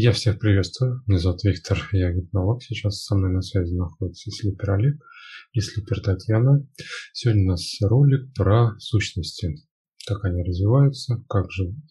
[0.00, 1.02] Я всех приветствую.
[1.08, 2.62] Меня зовут Виктор, я гипнолог.
[2.62, 4.94] Сейчас со мной на связи находится Слипер Олег
[5.50, 6.64] и Слипер Татьяна.
[7.12, 9.56] Сегодня у нас ролик про сущности,
[10.06, 11.82] как они развиваются, как живут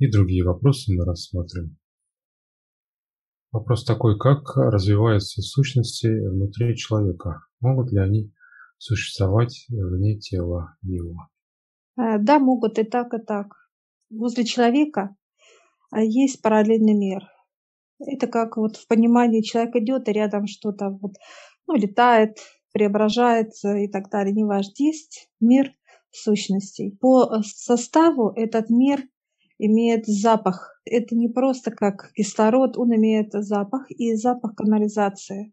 [0.00, 1.78] и другие вопросы мы рассмотрим.
[3.52, 7.44] Вопрос такой, как развиваются сущности внутри человека?
[7.60, 8.32] Могут ли они
[8.76, 11.28] существовать вне тела его?
[11.96, 13.52] Э, да, могут и так, и так.
[14.10, 15.14] Возле человека
[15.90, 17.22] а есть параллельный мир.
[17.98, 21.12] Это как вот в понимании человек идет, и рядом что-то вот,
[21.66, 22.38] ну, летает,
[22.72, 24.34] преображается и так далее.
[24.34, 25.72] Неважно, есть мир
[26.10, 26.96] сущностей.
[27.00, 29.02] По составу этот мир
[29.58, 30.80] имеет запах.
[30.84, 35.52] Это не просто как кислород, он имеет запах и запах канализации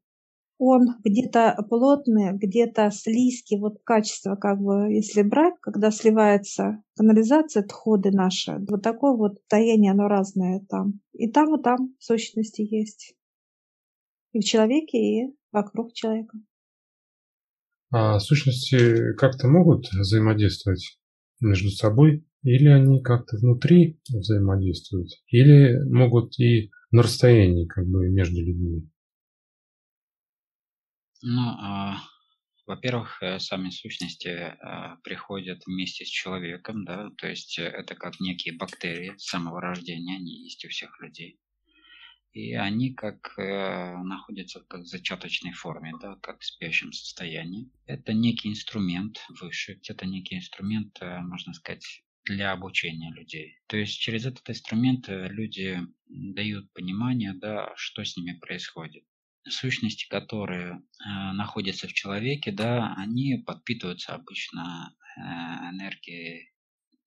[0.66, 8.12] он где-то плотный, где-то слизкий, вот качество, как бы, если брать, когда сливается канализация, отходы
[8.12, 11.02] наши, вот такое вот состояние, оно разное там.
[11.14, 13.16] И там, и там сущности есть.
[14.32, 16.38] И в человеке, и вокруг человека.
[17.92, 20.98] А сущности как-то могут взаимодействовать
[21.40, 22.26] между собой?
[22.42, 25.10] Или они как-то внутри взаимодействуют?
[25.28, 28.90] Или могут и на расстоянии как бы между людьми?
[31.26, 32.02] Ну, а,
[32.68, 38.20] во-первых, э, сами сущности а, приходят вместе с человеком, да, то есть э, это как
[38.20, 41.40] некие бактерии с самого рождения, они есть у всех людей.
[42.34, 47.72] И они как э, находятся как в зачаточной форме, да, как в спящем состоянии.
[47.86, 53.60] Это некий инструмент выше, это некий инструмент, можно сказать, для обучения людей.
[53.68, 59.06] То есть через этот инструмент люди дают понимание, да, что с ними происходит
[59.48, 66.54] сущности, которые э, находятся в человеке, да, они подпитываются обычно э, энергией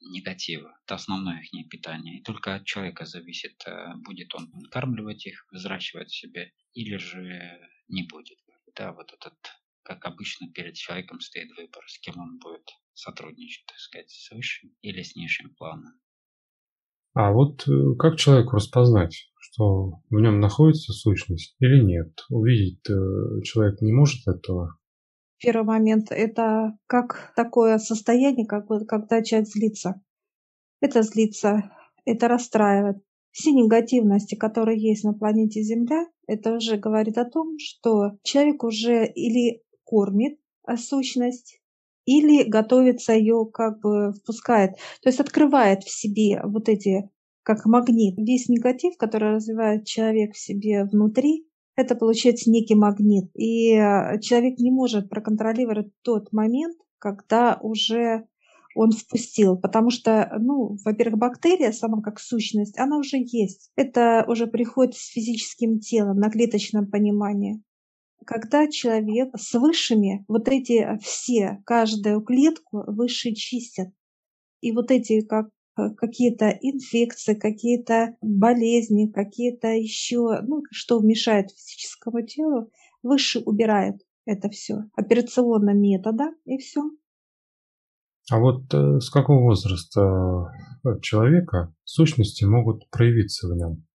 [0.00, 0.78] негатива.
[0.84, 2.18] Это основное их питание.
[2.18, 8.02] И только от человека зависит, э, будет он подкармливать их, взращивать себе, или же не
[8.02, 8.38] будет.
[8.74, 9.34] Да, вот этот,
[9.82, 14.70] как обычно, перед человеком стоит выбор, с кем он будет сотрудничать, так сказать, с высшим
[14.82, 15.98] или с низшим планом.
[17.16, 22.12] А вот э, как человеку распознать, что в нем находится сущность или нет?
[22.28, 24.76] Увидеть э, человек не может этого?
[25.38, 30.02] Первый момент– это как такое состояние, как вот, когда человек злится.
[30.82, 31.72] Это злится,
[32.04, 32.98] это расстраивает.
[33.30, 39.06] Все негативности, которые есть на планете Земля, это уже говорит о том, что человек уже
[39.06, 40.38] или кормит
[40.76, 41.62] сущность,
[42.06, 44.72] или готовится ее как бы впускает,
[45.02, 47.10] то есть открывает в себе вот эти
[47.42, 48.14] как магнит.
[48.16, 51.46] Весь негатив, который развивает человек в себе внутри,
[51.76, 53.30] это получается некий магнит.
[53.34, 58.26] И э, человек не может проконтролировать тот момент, когда уже
[58.74, 63.70] он впустил, потому что, ну, во-первых, бактерия сама как сущность, она уже есть.
[63.76, 67.62] Это уже приходит с физическим телом на клеточном понимании
[68.26, 73.88] когда человек с высшими, вот эти все, каждую клетку высшие чистят.
[74.60, 75.48] И вот эти как
[75.78, 82.70] э, какие-то инфекции, какие-то болезни, какие-то еще, ну, что мешает физическому телу,
[83.02, 86.82] выше убирает это все операционным методом, и все.
[88.30, 90.50] А вот э, с какого возраста
[90.84, 93.85] э, человека сущности могут проявиться в нем?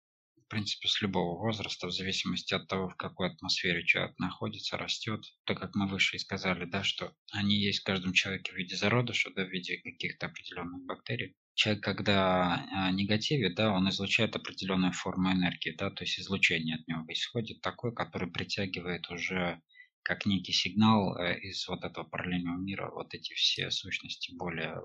[0.51, 5.23] Принципе, с любого возраста, в зависимости от того, в какой атмосфере человек находится, растет.
[5.45, 8.75] То, как мы выше и сказали, да, что они есть в каждом человеке в виде
[8.75, 11.35] зародыша, да, в виде каких-то определенных бактерий.
[11.53, 16.87] Человек, когда а, негативе, да, он излучает определенную форму энергии, да, то есть излучение от
[16.87, 19.61] него исходит такое, которое притягивает уже
[20.03, 24.75] как некий сигнал э, из вот этого параллельного мира, вот эти все сущности более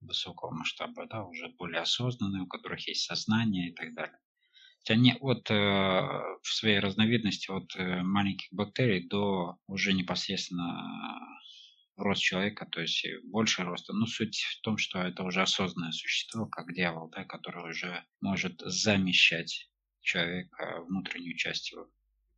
[0.00, 4.18] высокого масштаба, да, уже более осознанные, у которых есть сознание и так далее
[4.88, 11.20] они от, э, в своей разновидности от э, маленьких бактерий до уже непосредственно
[11.96, 13.92] рост человека, то есть больше роста.
[13.92, 18.60] Но суть в том, что это уже осознанное существо, как дьявол, да, который уже может
[18.64, 19.68] замещать
[20.00, 21.88] человека, внутреннюю часть его.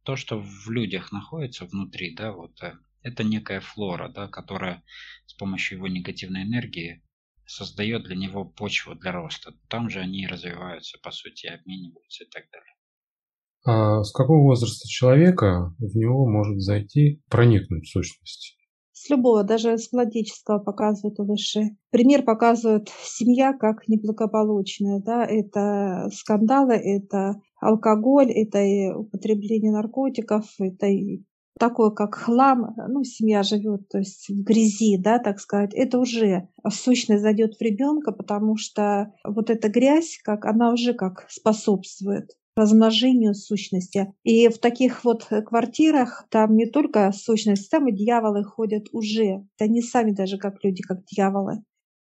[0.03, 4.83] То, что в людях находится внутри, да, вот э, это некая флора, да, которая
[5.27, 7.03] с помощью его негативной энергии
[7.51, 9.53] создает для него почву для роста.
[9.69, 12.75] Там же они развиваются, по сути, обмениваются и так далее.
[13.65, 18.57] А с какого возраста человека в него может зайти, проникнуть в сущность?
[18.93, 21.77] С любого, даже с младенческого показывают выше.
[21.91, 25.01] Пример показывает семья как неблагополучная.
[25.01, 25.25] Да?
[25.25, 31.25] Это скандалы, это алкоголь, это и употребление наркотиков, это и
[31.61, 36.49] такое, как хлам, ну, семья живет, то есть в грязи, да, так сказать, это уже
[36.69, 43.35] сущность зайдет в ребенка, потому что вот эта грязь, как она уже как способствует размножению
[43.35, 44.13] сущности.
[44.25, 49.47] И в таких вот квартирах там не только сущность, там и дьяволы ходят уже.
[49.59, 51.63] Они сами даже как люди, как дьяволы.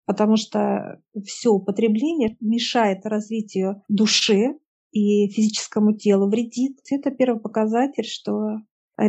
[0.04, 4.56] Потому что все употребление мешает развитию души
[4.90, 6.80] и физическому телу, вредит.
[6.90, 8.58] Это первый показатель, что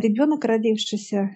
[0.00, 1.30] ребенок, родившийся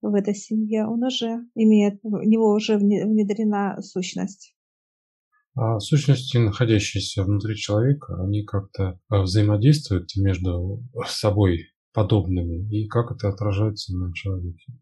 [0.00, 4.54] в этой семье, он уже имеет, в него уже внедрена сущность.
[5.54, 13.28] А сущности, находящиеся внутри человека, они как-то э, взаимодействуют между собой подобными, и как это
[13.28, 14.72] отражается на человеке?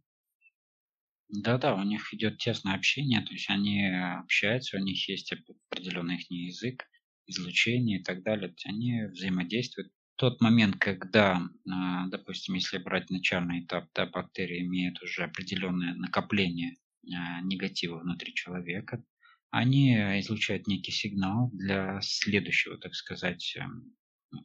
[1.29, 3.88] Да-да, у них идет тесное общение, то есть они
[4.21, 6.85] общаются, у них есть определенный их язык,
[7.27, 8.55] излучение и так далее.
[8.65, 9.93] Они взаимодействуют.
[10.20, 16.76] Тот момент, когда, а, допустим, если брать начальный этап, да, бактерия имеет уже определенное накопление
[17.11, 19.02] а, негатива внутри человека,
[19.49, 23.96] они излучают некий сигнал для следующего, так сказать, эм,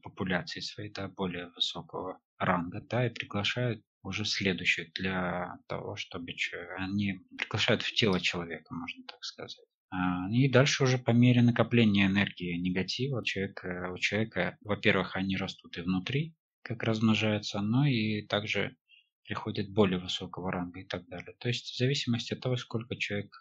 [0.02, 6.34] популяции своей, да, более высокого ранга, да, и приглашают уже следующую для того, чтобы
[6.78, 9.75] они приглашают в тело человека, можно так сказать.
[9.90, 15.78] А, и дальше уже по мере накопления энергии негатива человек, у человека, во-первых, они растут
[15.78, 18.76] и внутри, как размножаются, но и также
[19.24, 21.36] приходят более высокого ранга и так далее.
[21.40, 23.36] То есть в зависимости от того, сколько человек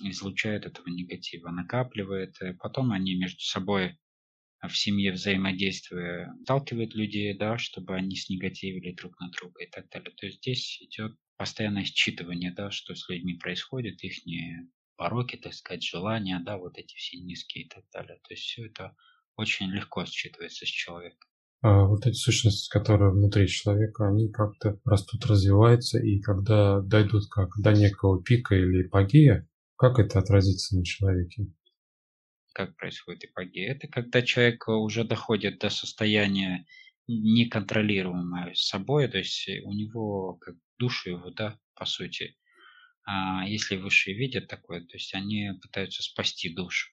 [0.00, 2.40] излучает этого негатива, накапливает.
[2.40, 3.98] И потом они между собой
[4.62, 10.12] в семье взаимодействуя сталкивают людей, да, чтобы они снегативили друг на друга и так далее.
[10.16, 14.24] То есть здесь идет постоянное считывание, да, что с людьми происходит, их
[14.96, 18.18] пороки, так сказать, желания, да, вот эти все низкие и так далее.
[18.22, 18.94] То есть все это
[19.36, 21.26] очень легко считывается с человека.
[21.62, 27.50] А вот эти сущности, которые внутри человека, они как-то растут, развиваются, и когда дойдут как
[27.56, 31.46] до некого пика или эпогея, как это отразится на человеке?
[32.52, 33.74] Как происходит эпогея?
[33.74, 36.66] Это когда человек уже доходит до состояния
[37.06, 42.36] неконтролируемого собой, то есть у него как душу его, да, по сути.
[43.04, 46.90] А если высшие видят такое, то есть они пытаются спасти душу.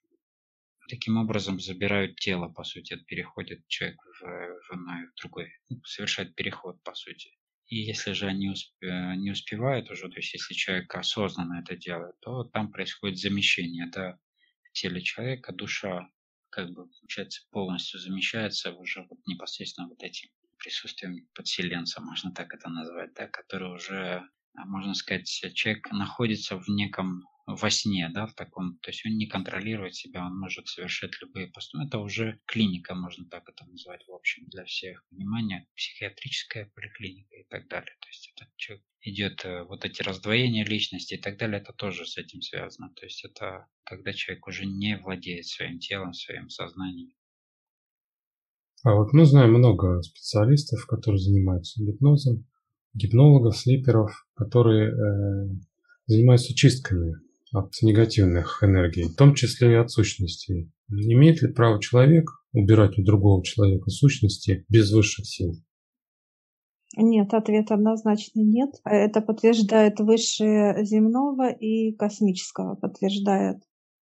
[0.89, 6.81] Таким образом забирают тело, по сути, переходит человек в, в в другой, ну, совершает переход,
[6.83, 7.29] по сути.
[7.67, 12.19] И если же они успе- не успевают уже, то есть если человек осознанно это делает,
[12.21, 14.17] то там происходит замещение да,
[14.63, 16.09] в теле человека, душа
[16.49, 22.69] как бы, получается, полностью замещается уже вот непосредственно вот этим присутствием подселенца, можно так это
[22.69, 24.27] назвать, да, который уже,
[24.65, 27.23] можно сказать, человек находится в неком
[27.55, 31.47] во сне, да, в таком, то есть он не контролирует себя, он может совершать любые
[31.47, 31.87] поступки.
[31.87, 35.03] Это уже клиника, можно так это назвать, в общем, для всех.
[35.09, 37.95] Внимание, психиатрическая поликлиника и так далее.
[38.01, 42.05] То есть этот человек идет, э, вот эти раздвоения личности и так далее, это тоже
[42.05, 42.93] с этим связано.
[42.93, 47.13] То есть это когда человек уже не владеет своим телом, своим сознанием.
[48.83, 52.45] А вот мы знаем много специалистов, которые занимаются гипнозом,
[52.93, 55.49] гипнологов, слиперов, которые э,
[56.07, 57.15] занимаются чистками
[57.51, 60.71] от негативных энергий, в том числе и от сущностей.
[60.89, 65.53] Имеет ли право человек убирать у другого человека сущности без высших сил?
[66.97, 68.71] Нет, ответ однозначно нет.
[68.83, 73.57] Это подтверждает высшее земного и космического подтверждает.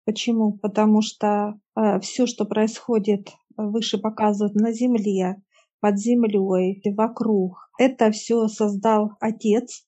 [0.04, 0.52] Почему?
[0.56, 5.42] Потому что э, все, что происходит, выше показывают на Земле,
[5.80, 9.87] под землей, вокруг, это все создал Отец,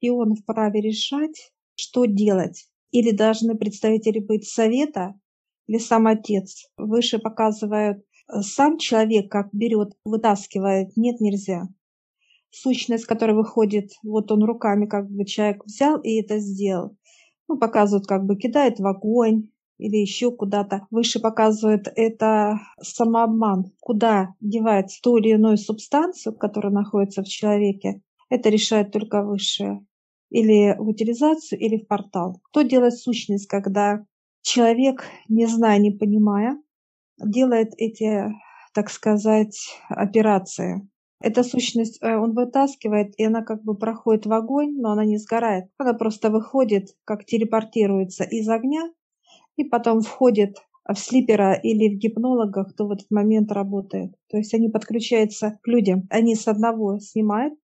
[0.00, 5.14] и он вправе решать, что делать или должны представители быть совета
[5.66, 6.66] или сам отец.
[6.76, 10.96] Выше показывают э, сам человек, как берет, вытаскивает.
[10.96, 11.68] Нет, нельзя.
[12.50, 16.96] Сущность, которая выходит, вот он руками как бы человек взял и это сделал.
[17.46, 20.86] Ну, показывают, как бы кидает в огонь или еще куда-то.
[20.90, 23.72] Выше показывает это самообман.
[23.80, 29.84] Куда девать ту или иную субстанцию, которая находится в человеке, это решает только высшее
[30.30, 32.40] или в утилизацию, или в портал.
[32.44, 34.04] Кто делает сущность, когда
[34.42, 36.60] человек, не зная, не понимая,
[37.18, 38.26] делает эти,
[38.74, 39.56] так сказать,
[39.88, 40.88] операции.
[41.20, 45.16] Эта сущность э, он вытаскивает, и она как бы проходит в огонь, но она не
[45.18, 45.64] сгорает.
[45.76, 48.88] Она просто выходит, как телепортируется из огня,
[49.58, 50.56] и потом входит
[50.88, 54.12] в слипера или в гипнологах, кто в этот момент работает.
[54.30, 56.06] То есть они подключаются к людям.
[56.10, 57.54] Они с одного снимают,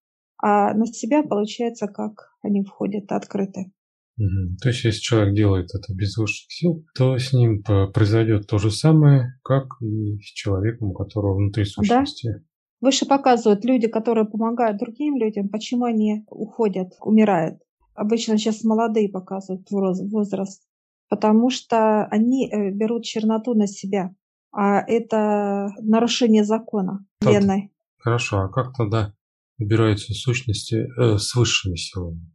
[0.42, 3.72] а на себя получается как они входят открыты.
[4.18, 4.58] Угу.
[4.62, 8.70] То есть, если человек делает это без высших сил, то с ним произойдет то же
[8.70, 12.28] самое, как и с человеком, у которого внутри сущности.
[12.28, 12.38] Да?
[12.80, 17.58] Выше показывают люди, которые помогают другим людям, почему они уходят, умирают.
[17.94, 20.62] Обычно сейчас молодые показывают возраст,
[21.08, 24.14] потому что они э, берут черноту на себя.
[24.52, 27.72] а это нарушение закона Вселенной.
[27.98, 29.14] Хорошо, а как тогда
[29.58, 32.34] убираются сущности э, с высшими силами?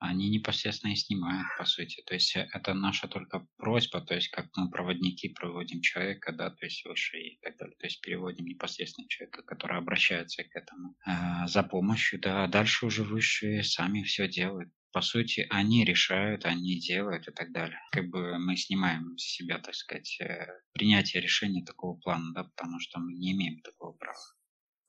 [0.00, 2.02] они непосредственно и снимают, по сути.
[2.06, 6.50] То есть э, это наша только просьба, то есть как мы проводники проводим человека, да,
[6.50, 7.76] то есть выше и так далее.
[7.78, 12.86] То есть переводим непосредственно человека, который обращается к этому э, за помощью, да, а дальше
[12.86, 14.72] уже высшие сами все делают.
[14.92, 17.78] По сути, они решают, они делают и так далее.
[17.92, 22.80] Как бы мы снимаем с себя, так сказать, э, принятие решения такого плана, да, потому
[22.80, 24.18] что мы не имеем такого права.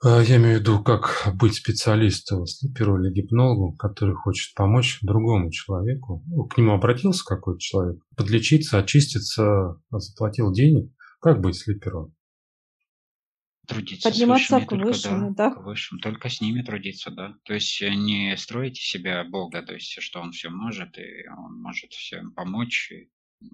[0.04, 5.52] А, я имею в виду, как быть специалистом, слиперу или гипнологу, который хочет помочь другому
[5.52, 6.24] человеку.
[6.26, 10.92] Ну, к нему обратился какой-то человек, подлечиться, очиститься, заплатил денег.
[11.20, 12.16] Как быть слипером?
[13.72, 15.56] Трудиться Подниматься с высшими, к только, высшим, да, да?
[15.56, 17.36] К высшим, только с ними трудиться, да.
[17.46, 21.62] То есть э, не строите себя Бога, то есть что он все может, и он
[21.62, 22.92] может всем помочь.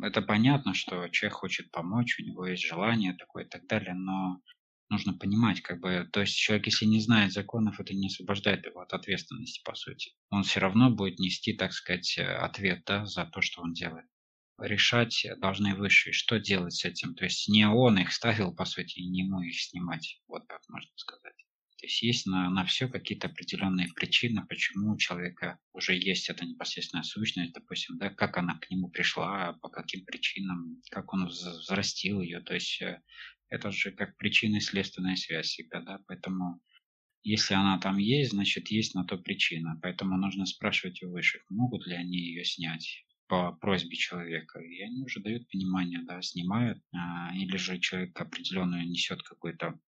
[0.02, 4.42] Это понятно, что человек хочет помочь, у него есть желание такое и так далее, но
[4.90, 8.82] нужно понимать, как бы, то есть человек, если не знает законов, это не освобождает его
[8.82, 10.14] от ответственности, по сути.
[10.32, 14.08] Он все равно будет нести, так сказать, э, ответ, да, за то, что он делает.
[14.60, 17.14] Решать должны высшие, что делать с этим.
[17.14, 20.62] То есть не он их ставил, по сути, и не ему их снимать, вот так
[20.70, 21.36] можно сказать.
[21.80, 26.44] То есть есть на, на все какие-то определенные причины, почему у человека уже есть эта
[26.44, 32.22] непосредственная сущность, допустим, да, как она к нему пришла, по каким причинам, как он взрастил
[32.22, 32.42] ее.
[32.42, 33.00] То есть э,
[33.50, 36.60] это же как причина и следственная связь всегда, да, поэтому
[37.22, 39.78] если она там есть, значит есть на то причина.
[39.82, 44.60] Поэтому нужно спрашивать у высших, могут ли они ее снять по просьбе человека.
[44.60, 46.82] И они уже дают понимание, да, снимают.
[46.94, 49.80] А, или же человек определенную несет какую-то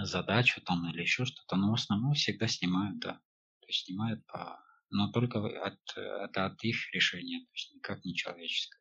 [0.00, 1.56] задачу там или еще что-то.
[1.56, 3.14] Но в основном всегда снимают, да.
[3.60, 4.58] То есть снимают по...
[4.90, 8.78] Но только от, это от их решения, то есть никак не человеческое.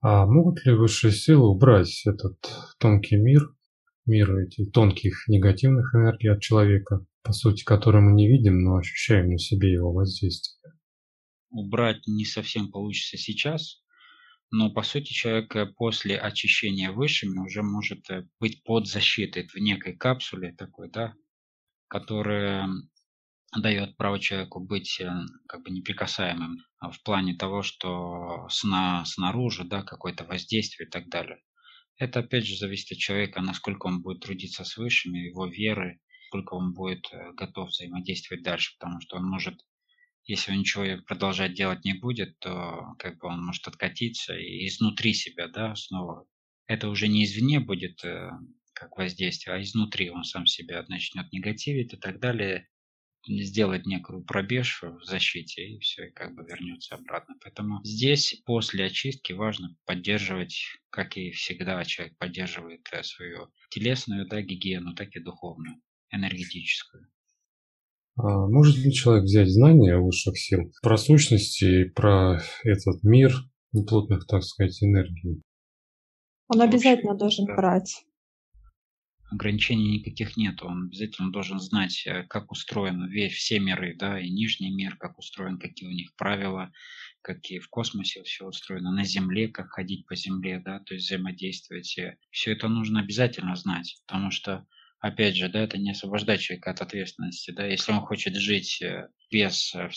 [0.00, 2.38] А могут ли высшие силы убрать этот
[2.80, 3.54] тонкий мир,
[4.04, 9.30] мир этих тонких негативных энергий от человека, по сути, которые мы не видим, но ощущаем
[9.30, 10.61] на себе его воздействие?
[11.52, 13.82] Убрать не совсем получится сейчас,
[14.52, 19.54] но по сути человек э, после очищения высшими уже может э, быть под защитой в
[19.56, 21.14] некой капсуле такой, да,
[21.88, 22.68] которая
[23.56, 25.10] дает право человеку быть э,
[25.48, 31.08] как бы неприкасаемым а, в плане того, что сна, снаружи, да, какое-то воздействие и так
[31.08, 31.40] далее.
[31.96, 36.54] Это опять же зависит от человека, насколько он будет трудиться с высшими, его веры, сколько
[36.54, 37.06] он будет
[37.36, 39.60] готов взаимодействовать дальше, потому что он может,
[40.24, 45.14] если он ничего продолжать делать не будет, то как бы он может откатиться и изнутри
[45.14, 46.26] себя, да, снова.
[46.66, 48.30] Это уже не извне будет э,
[48.72, 52.68] как воздействие, а изнутри он сам себя начнет негативить и так далее
[53.26, 57.36] сделать некую пробеж в защите, и все, и как бы вернется обратно.
[57.40, 60.60] Поэтому здесь после очистки важно поддерживать,
[60.90, 67.08] как и всегда человек поддерживает э, свою телесную да, гигиену, так и духовную, энергетическую.
[68.16, 73.32] А может ли человек взять знания высших сил про сущности, про этот мир
[73.72, 75.42] неплотных, так сказать, энергий?
[76.48, 77.56] Он обязательно должен да.
[77.56, 78.04] брать
[79.32, 80.62] ограничений никаких нет.
[80.62, 85.18] Он обязательно должен знать, э, как устроены весь, все миры, да, и нижний мир, как
[85.18, 86.70] устроен, какие у них правила,
[87.22, 91.98] какие в космосе все устроено, на Земле, как ходить по Земле, да, то есть взаимодействовать.
[92.30, 94.66] Все это нужно обязательно знать, потому что
[95.02, 99.08] опять же, да, это не освобождать человека от ответственности, да, если он хочет жить э,
[99.30, 99.90] без э,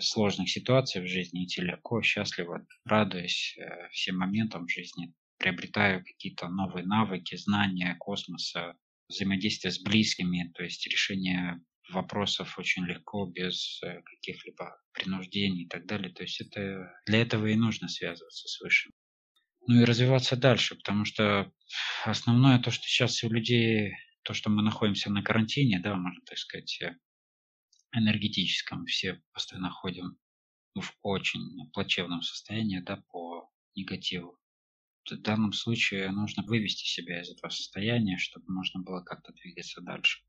[0.00, 3.56] сложных ситуаций в жизни, идти легко, счастливо, радуясь
[3.90, 8.74] всем моментам жизни, приобретаю какие-то новые навыки, знания космоса,
[9.08, 15.86] взаимодействие с близкими, то есть решение вопросов очень легко, без э, каких-либо принуждений и так
[15.86, 16.12] далее.
[16.12, 18.92] То есть это для этого и нужно связываться с высшим.
[19.66, 21.52] Ну и развиваться дальше, потому что
[22.04, 26.38] основное то, что сейчас у людей, то, что мы находимся на карантине, да, можно так
[26.38, 26.96] сказать, э,
[27.92, 30.18] энергетическом, все постоянно ходим
[30.74, 34.38] в очень плачевном состоянии, да, по негативу
[35.10, 40.22] в данном случае нужно вывести себя из этого состояния, чтобы можно было как-то двигаться дальше.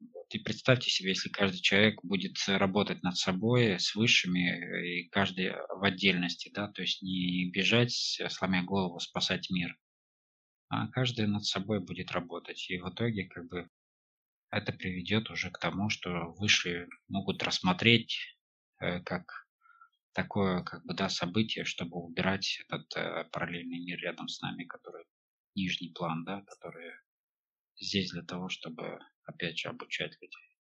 [0.00, 0.34] Вот.
[0.34, 5.82] И представьте себе, если каждый человек будет работать над собой с высшими, и каждый в
[5.84, 9.78] отдельности, да, то есть не бежать, сломя голову, спасать мир,
[10.68, 12.68] а каждый над собой будет работать.
[12.70, 13.68] И в итоге как бы
[14.50, 18.18] это приведет уже к тому, что высшие могут рассмотреть
[18.80, 19.46] э, как
[20.12, 25.04] такое как бы да событие, чтобы убирать этот э, параллельный мир рядом с нами, который
[25.54, 26.92] нижний план, да, который
[27.78, 30.56] здесь для того, чтобы опять же обучать людей.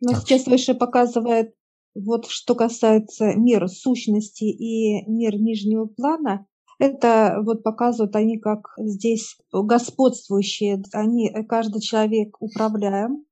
[0.00, 0.22] Но так.
[0.22, 1.54] сейчас выше показывает
[1.94, 6.46] вот что касается мира сущности и мир нижнего плана,
[6.78, 10.82] Это вот показывают они как здесь господствующие.
[10.92, 13.24] Они, каждый человек управляем,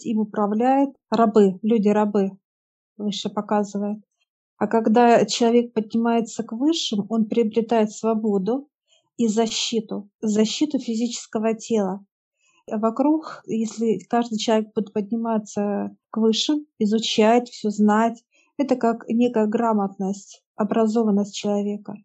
[0.00, 2.32] им управляет рабы, люди-рабы,
[2.96, 4.04] выше показывает.
[4.58, 8.68] А когда человек поднимается к высшим, он приобретает свободу
[9.16, 12.04] и защиту, защиту физического тела.
[12.66, 18.24] Вокруг, если каждый человек будет подниматься к высшим, изучать, все знать,
[18.56, 21.96] это как некая грамотность, образованность человека.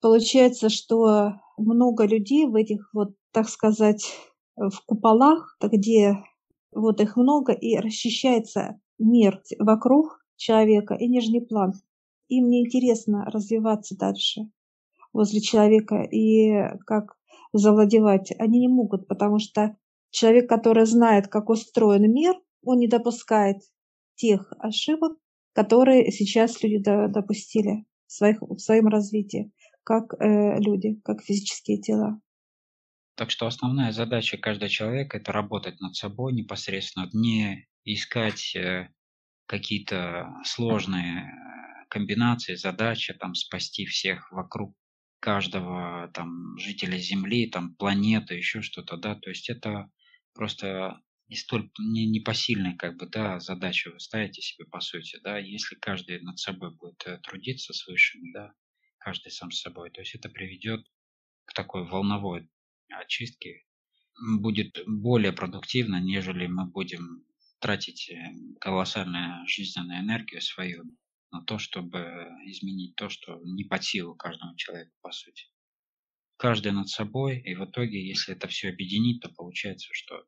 [0.00, 4.04] Получается, что много людей в этих вот, так сказать,
[4.56, 6.16] в куполах, где
[6.72, 11.72] вот их много, и расчищается мир вокруг человека и нижний план.
[12.28, 14.50] Им не интересно развиваться дальше
[15.12, 17.16] возле человека и как
[17.52, 18.32] завладевать.
[18.38, 19.76] Они не могут, потому что
[20.10, 23.58] человек, который знает, как устроен мир, он не допускает
[24.16, 25.16] тех ошибок,
[25.54, 29.52] которые сейчас люди допустили в, своих, в своем развитии,
[29.88, 32.20] как э, люди, как физические тела.
[33.14, 38.90] Так что основная задача каждого человека– это работать над собой непосредственно, не искать э,
[39.46, 44.76] какие-то сложные э, комбинации, задачи, там, спасти всех вокруг
[45.20, 49.90] каждого там жителя Земли, там планеты, еще что-то, да, то есть это
[50.34, 55.38] просто не столь не, непосильная как бы, да, задача вы ставите себе по сути, да,
[55.38, 58.52] если каждый над собой будет э, трудиться с высшими, да,
[59.08, 60.86] каждый сам с собой, то есть это приведет
[61.46, 62.46] к такой волновой
[62.90, 63.64] очистке,
[64.38, 67.24] будет более продуктивно, нежели мы будем
[67.58, 70.84] тратить э, колоссальную жизненную энергию свою
[71.30, 72.00] на то, чтобы
[72.44, 75.46] изменить то, что не под силу каждому человеку, по сути.
[76.36, 80.26] Каждый над собой, и в итоге, если это все объединить, то получается, что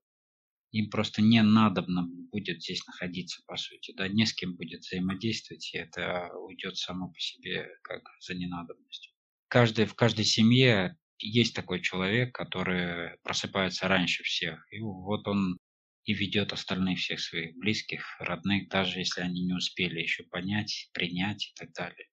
[0.73, 5.75] им просто не надобно будет здесь находиться, по сути, да, не с кем будет взаимодействовать,
[5.75, 9.13] и это уйдет само по себе как за ненадобностью.
[9.49, 15.59] Каждый, в каждой семье есть такой человек, который просыпается раньше всех, и вот он
[16.05, 21.49] и ведет остальных всех своих близких, родных, даже если они не успели еще понять, принять
[21.49, 22.09] и так далее.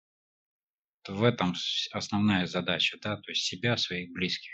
[1.04, 1.56] То в этом
[1.92, 4.52] основная задача, да, то есть себя, своих близких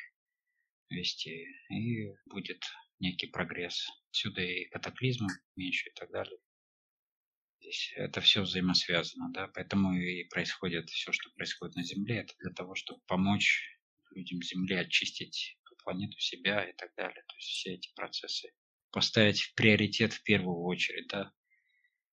[0.89, 2.63] вести, и будет
[3.03, 3.87] некий прогресс.
[4.09, 6.37] Отсюда и катаклизмы меньше и так далее.
[7.59, 12.51] Здесь это все взаимосвязано, да, поэтому и происходит все, что происходит на Земле, это для
[12.51, 13.77] того, чтобы помочь
[14.11, 17.23] людям Земли очистить планету, себя и так далее.
[17.27, 18.51] То есть все эти процессы
[18.91, 21.31] поставить в приоритет в первую очередь, да,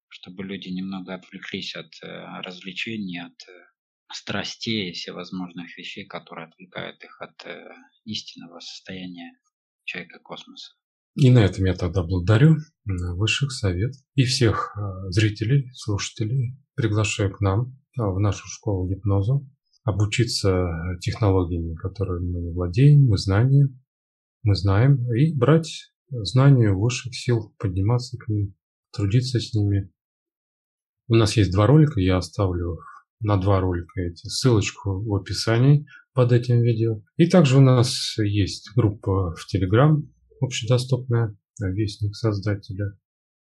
[0.08, 2.06] чтобы люди немного отвлеклись от э,
[2.42, 3.66] развлечений, от э,
[4.12, 7.74] страстей и всевозможных вещей, которые отвлекают их от э,
[8.04, 9.38] истинного состояния
[9.84, 10.74] человека космоса.
[11.16, 16.56] И на этом я тогда благодарю Высших Совет и всех э, зрителей, слушателей.
[16.74, 19.40] Приглашаю к нам э, в нашу школу гипноза
[19.82, 20.68] обучиться
[21.00, 23.80] технологиями, которыми мы владеем, мы знаем,
[24.42, 28.54] мы знаем, и брать знанию высших сил, подниматься к ним,
[28.92, 29.90] трудиться с ними.
[31.08, 32.78] У нас есть два ролика, я оставлю
[33.20, 37.02] на два ролика эти ссылочку в описании под этим видео.
[37.16, 40.02] И также у нас есть группа в Telegram,
[40.40, 42.96] общедоступная, Вестник Создателя.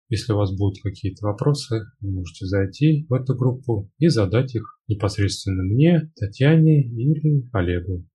[0.10, 4.80] Если у вас будут какие-то вопросы, вы можете зайти в эту группу и задать их
[4.88, 8.06] непосредственно мне, Татьяне или Олегу.